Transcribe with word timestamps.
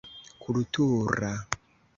kultura 0.41 1.31